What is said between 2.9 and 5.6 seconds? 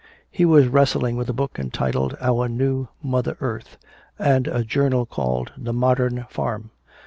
Mother Earth" and a journal called